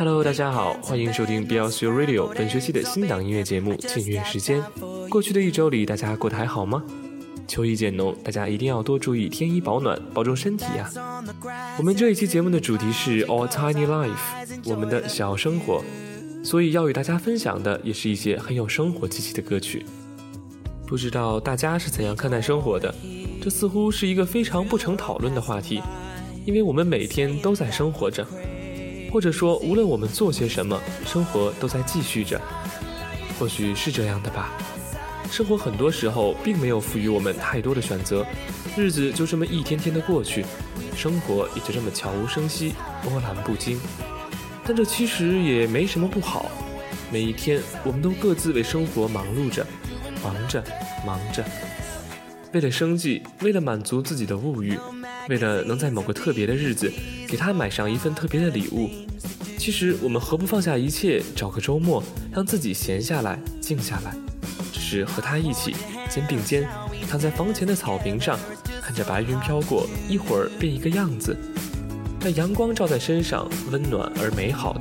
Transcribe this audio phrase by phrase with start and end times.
[0.00, 4.62] Hello，大家好，欢迎收听 B L C Radio 本学期的新档音乐节目《静乐时间》。
[5.10, 6.82] 过去的一周里，大家过得还好吗？
[7.46, 10.90] 秋意渐浓，大家一定要多注意添衣保暖，保重身体呀。
[11.76, 15.84] 我们这一期节目的主题是 All Tiny Life，我们的小生活，
[16.42, 19.84] 所以要与大家分享的也是一些很有生活气息的歌曲。
[20.86, 22.94] 不知道大家是怎样看待生活的？
[23.42, 25.82] 这似乎是一个非常不成讨论的话题，
[26.46, 28.26] 因为我们每天都在生活着。
[29.10, 32.40] 或者说，无论我们做些什么，生活都在继续着。
[33.38, 34.50] 或许是这样的吧，
[35.30, 38.24] 生活很多时候并没有赋予我们太多的选择，
[38.76, 40.44] 日子就这么一天天的过去，
[40.94, 43.80] 生活也就这么悄无声息、波澜不惊。
[44.64, 46.50] 但这其实也没什么不好。
[47.10, 49.66] 每一天，我们都各自为生活忙碌着，
[50.22, 50.62] 忙着，
[51.04, 51.42] 忙着，
[52.52, 54.78] 为了生计，为了满足自己的物欲，
[55.30, 56.92] 为了能在某个特别的日子
[57.26, 58.90] 给他买上一份特别的礼物。
[59.60, 64.14] 其实，我们何不放下一切，找个周末，让自己闲下来、静下来，
[64.72, 65.76] 只是和他一起，
[66.08, 66.66] 肩并肩，
[67.10, 68.38] 躺在房前的草坪上，
[68.80, 71.36] 看着白云飘过，一会儿变一个样子。
[72.22, 74.80] 那阳光照在身上，温暖而美好的。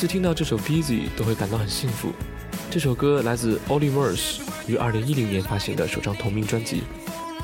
[0.00, 2.10] 每次听到这首《Busy》，都会感到很幸福。
[2.70, 6.84] 这首歌来自 Oliver's 于二零一零年发行的首张同名专辑。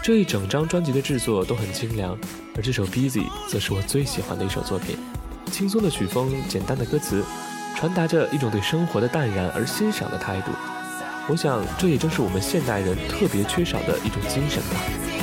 [0.02, 2.16] 这一整张专辑的制作都很清凉，
[2.56, 4.96] 而这首《Busy》则是我最喜欢的一首作品。
[5.52, 7.22] 轻松的曲风，简单的歌词，
[7.76, 10.50] 传达着一种对生活的淡然而欣赏的态度。
[11.28, 15.15] 我想，这也正是我们现代人特别缺少的一种精神吧。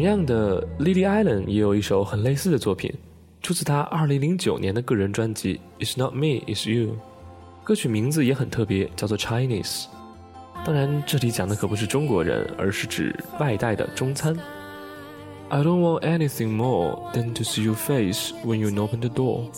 [0.00, 2.90] 同样的，Lily Allen 也有一首很类似的作品，
[3.42, 6.92] 出自她2009年的个人专辑《It's Not Me, It's You》，
[7.62, 9.82] 歌曲名字也很特别，叫做《Chinese》。
[10.64, 14.34] 当然，这里讲的可不是中国人，而是指外带的中餐。
[15.50, 19.50] I don't want anything more than to see your face when you open the door.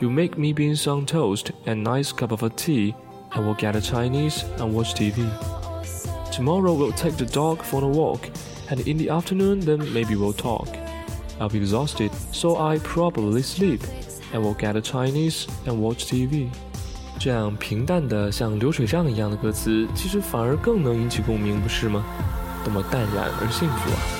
[0.00, 2.94] You make me beans on toast and nice cup of tea,
[3.32, 5.28] and we'll get a Chinese and watch TV.
[6.34, 8.30] Tomorrow we'll take the dog for a walk
[8.70, 10.68] and in the afternoon then maybe we'll talk.
[11.40, 13.82] I'll be exhausted, so I probably sleep,
[14.32, 16.48] and we'll get a Chinese and watch TV.
[17.18, 22.04] 这样平淡的像流水账一样的歌词，其实反而更能引起共鸣，不是吗？
[22.64, 24.15] 多么淡然而幸福啊！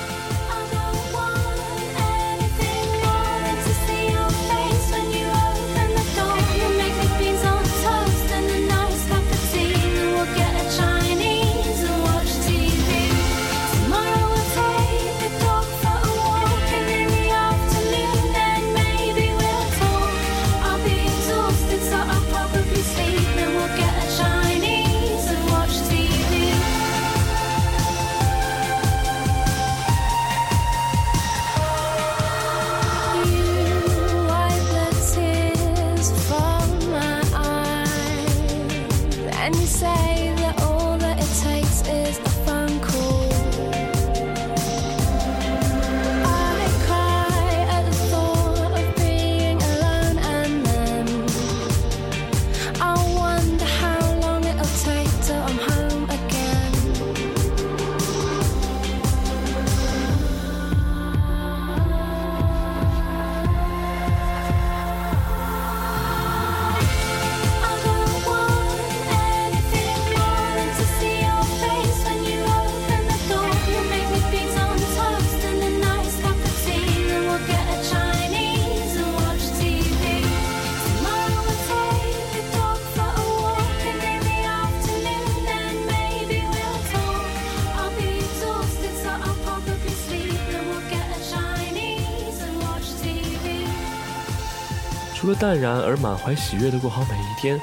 [95.26, 97.58] 除了淡然而满怀喜悦的过好每一天，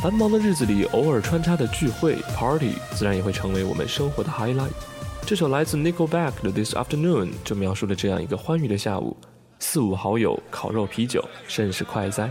[0.00, 4.70] 繁忙的日子里偶尔穿插的聚会、party，自然也会成为我们生活的 high light。
[5.26, 9.16] 这首来自 Nickelback 的《This Afternoon》就描述了这样一个欢愉的下午：
[9.58, 12.30] 四五好友，烤肉啤酒，甚是快哉。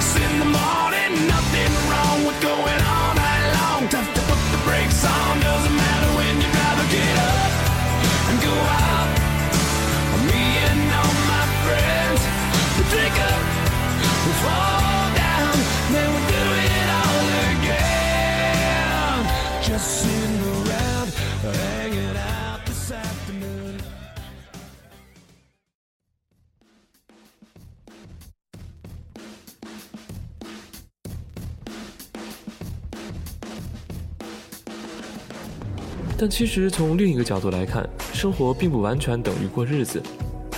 [36.19, 40.01] 但其实，从另一个角度来看，生活并不完全等于过日子。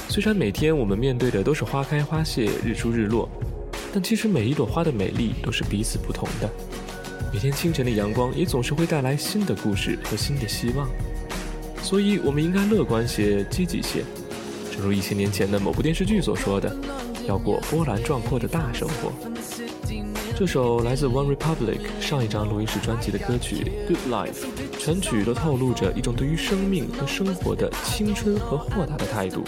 [0.10, 3.30] 虽然每天我们面对的都是花开花谢、日出日落，
[3.94, 6.50] 但其实每一朵花的美丽都是彼此不同的。
[7.33, 10.88] 每天清晨的阳光也总是会带来新的故事和新的希望，
[11.81, 14.03] 所以我们应该乐观些、积极些。
[14.71, 16.74] 正如一千年前的某部电视剧所说的
[17.27, 19.12] ：“要过波澜壮阔的大生活。”
[20.38, 24.33] 这首来自 OneRepublic 上一张录音室专辑的歌曲《Good Life》，
[24.77, 29.44] 全曲都透露着一种对于生命和生活的青春和豁达的态度。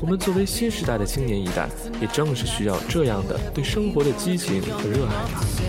[0.00, 1.68] 我们作为新时代的青年一代，
[2.00, 5.67] 也正是需要这样的对生活的激情和热爱吧。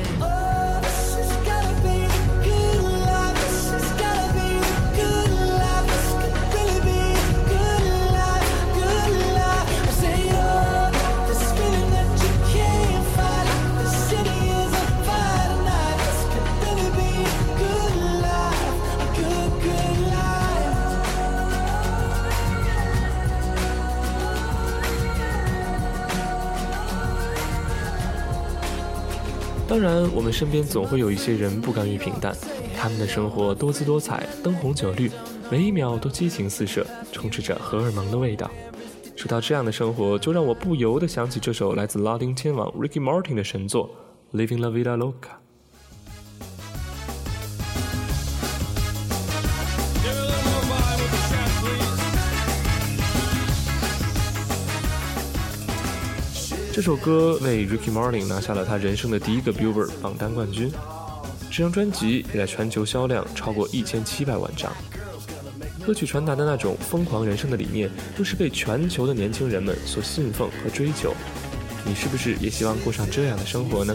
[29.81, 32.35] 当然，我们身边总会有一些人不甘于平淡，
[32.75, 35.09] 他们的生活多姿多彩、灯红酒绿，
[35.49, 38.51] 每一秒都激情四射，充斥着荷尔蒙的味道。
[39.15, 43.89] 说到这样的生活，就让我不由得想起这首来自拉丁天王 Ricky Martin 的神作
[44.37, 45.29] 《Living La Vida Loca》。
[56.81, 60.71] 这首歌为 Ricky Martin 拿下了他人生的第一个 Billboard 榜单冠军。
[61.51, 64.71] 这张专辑也在全球销量超过一千七百万张。
[65.85, 71.13] 歌曲传达的那种疯狂人生的理念，更是被全球的年轻人们所信奉和追求。
[71.85, 73.93] 你是不是也希望过上这样的生活呢？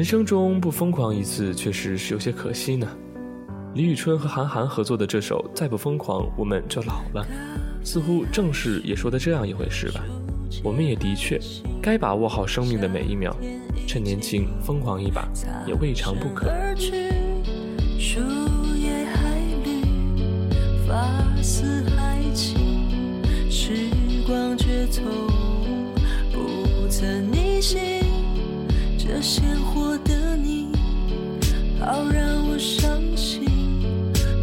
[0.00, 2.86] 人生中不疯狂一次，确实是有些可惜呢。
[3.74, 7.22] 李宇春和韩寒合作的这首《再不疯狂我们就老了》，
[7.86, 10.02] 似乎正是也说的这样一回事吧。
[10.64, 11.38] 我们也的确
[11.82, 13.36] 该把握好生命的每一秒，
[13.86, 15.28] 趁年轻疯狂一把，
[15.66, 16.50] 也未尝不可。
[17.98, 18.20] 树
[18.78, 19.04] 叶
[20.88, 21.84] 发丝
[23.50, 23.74] 时
[24.26, 25.04] 光却从
[26.32, 27.99] 不曾逆行。
[29.12, 29.42] 这鲜
[29.74, 30.70] 活的你，
[31.80, 33.42] 好让我伤心，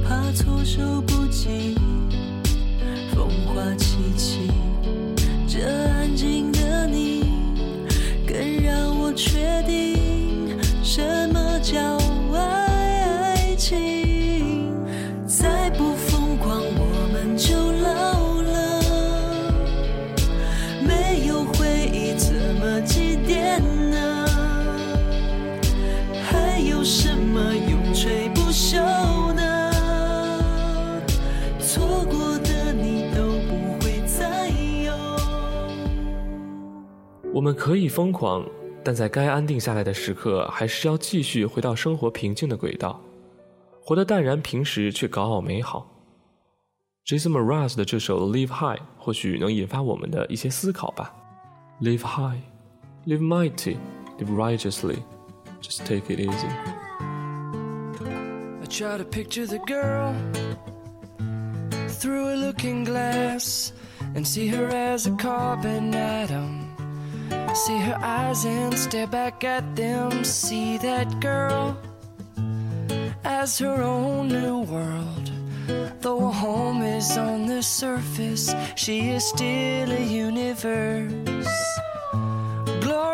[0.05, 1.86] 怕措手不及。
[37.37, 38.43] 我们可以疯狂，
[38.83, 42.99] 但在该安定下来的时刻，还是要继续回到生活平静的轨道，
[43.79, 45.87] 活得淡然平时，却搞好美好。
[47.05, 51.13] Jazmarras 的这首《Live High》或许能引发我们的一些思考吧。
[51.79, 52.39] Live high,
[53.05, 53.77] live mighty,
[54.17, 54.97] live righteously,
[55.61, 56.49] just take it easy.
[58.03, 60.11] I picture girl
[62.33, 65.17] looking try to the through atom.
[65.17, 66.66] her carbon see glass a and as a
[67.65, 70.23] see her eyes and stare back at them.
[70.23, 71.75] See that girl
[73.23, 75.31] as her own new world.
[76.01, 81.66] Though home is on the surface, she is still a universe.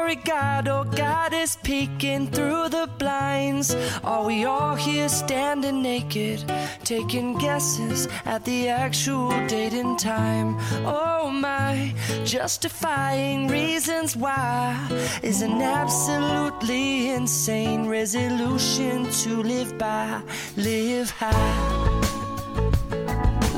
[0.05, 3.73] Oh God, oh god is peeking through the blinds.
[4.03, 6.43] Are we all here standing naked,
[6.83, 10.57] taking guesses at the actual date and time?
[10.85, 11.95] Oh my,
[12.25, 14.77] justifying reasons why
[15.23, 20.21] is an absolutely insane resolution to live by.
[20.57, 21.89] Live high,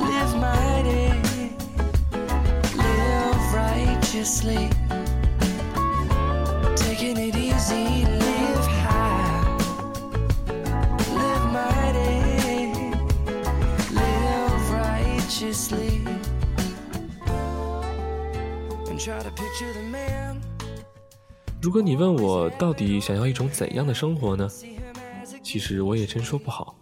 [0.10, 1.52] live mighty,
[2.78, 4.70] live righteously.
[21.62, 24.50] 如果你问我到底想要一种怎样的生活呢？
[25.44, 26.76] 其实我也真说不好，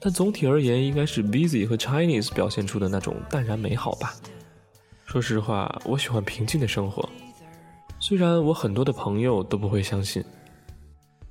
[0.00, 4.14] 但总体而言，应该是 Busy 和 Chinese 表现出的那种淡然美好吧。
[5.04, 7.06] 说实话，我喜欢平静的生活，
[8.00, 10.24] 虽然我很多的朋友都不会相信，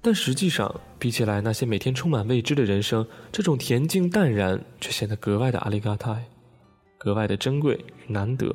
[0.04, 6.26] 但实际上比起来那些每天充满未知的人生，这种恬静淡然却显得格外的阿力嘎泰，
[7.00, 8.52] 格外的珍贵难得。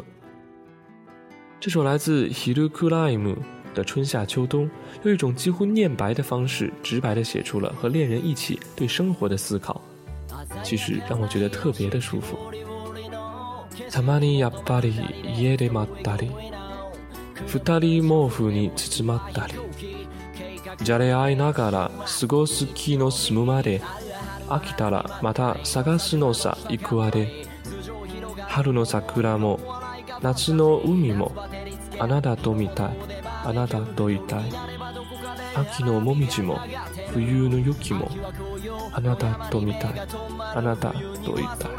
[1.69, 3.35] 这首来自 Hirukulaim
[3.75, 4.67] 的《春夏秋冬》，
[5.03, 9.81] 用一种几乎念白的方式，直白地写出了和恋人一起对生活的思考，
[10.63, 12.39] 其实让我觉得特别的舒服。
[13.91, 14.93] たまにやっぱり
[15.37, 16.31] 家でまったり、
[17.49, 19.55] 二人毛布に包まったり、
[20.85, 23.83] じゃれ合いながら過ごす季のむまで
[24.49, 27.27] 飽きたらまた探すのさ行くわで。
[28.47, 29.59] 春の桜も、
[30.23, 31.33] 夏の海も。
[31.99, 32.91] あなたとみたい、
[33.45, 34.41] あなたといたい。
[35.55, 36.59] 秋のモミジも、
[37.13, 38.11] 冬の雪も、
[38.93, 39.93] あなたとみたい、
[40.39, 40.99] あなたと
[41.41, 41.71] いたい。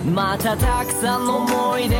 [0.05, 1.95] またたくさんの思い出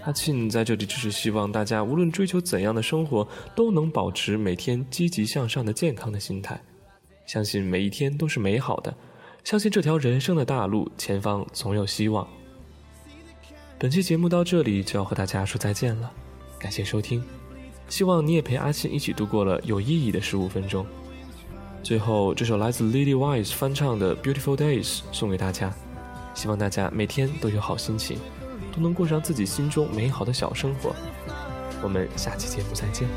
[0.04, 6.61] 阿庆在这里只是希望大家，无论追求怎样的生活，都能保持每天积极向上的健康的心态。
[7.25, 8.94] 相信每一天都是美好的，
[9.42, 12.26] 相信这条人生的大陆前方总有希望。
[13.78, 16.11] 本期节目到这里就要和大家说再见了，
[16.59, 17.23] 感谢收听，
[17.88, 20.85] 希望你也陪阿庆一起度过了有意义的十五分钟。
[21.83, 25.73] 最后，这首来自 Lily w i s e 翻唱的《Beautiful Days》送给大家，
[26.35, 28.19] 希望大家每天都有好心情，
[28.75, 30.95] 都能过上自己心中美好的小生活。
[31.83, 33.11] 我们下期节目再见。